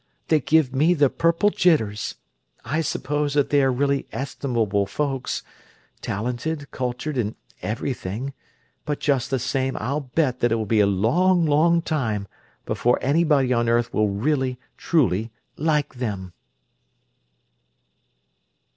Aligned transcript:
They 0.29 0.39
give 0.39 0.73
me 0.73 0.95
the 0.95 1.11
purple 1.11 1.51
jitters! 1.51 2.15
I 2.65 2.81
suppose 2.81 3.35
that 3.35 3.51
they 3.51 3.61
are 3.61 3.71
really 3.71 4.07
estimable 4.11 4.87
folks; 4.87 5.43
talented, 6.01 6.71
cultured, 6.71 7.19
and 7.19 7.35
everything; 7.61 8.33
but 8.83 8.99
just 8.99 9.29
the 9.29 9.37
same 9.37 9.77
I'll 9.79 9.99
bet 10.01 10.39
that 10.39 10.51
it 10.51 10.55
will 10.55 10.65
be 10.65 10.79
a 10.79 10.87
long, 10.87 11.45
long 11.45 11.83
time 11.83 12.27
before 12.65 12.97
anybody 12.99 13.53
on 13.53 13.69
earth 13.69 13.93
will 13.93 14.09
really, 14.09 14.57
truly 14.75 15.29
like 15.55 15.93
them!" 15.93 16.33